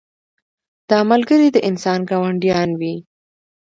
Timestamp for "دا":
0.89-0.99